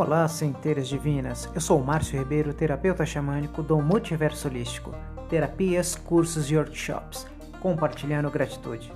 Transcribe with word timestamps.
Olá, 0.00 0.28
centeiras 0.28 0.86
divinas. 0.86 1.50
Eu 1.52 1.60
sou 1.60 1.82
Márcio 1.82 2.16
Ribeiro, 2.20 2.54
terapeuta 2.54 3.04
xamânico 3.04 3.64
do 3.64 3.82
Multiverso 3.82 4.46
Holístico. 4.46 4.94
Terapias, 5.28 5.96
cursos 5.96 6.48
e 6.48 6.56
workshops. 6.56 7.26
Compartilhando 7.60 8.30
gratitude. 8.30 8.92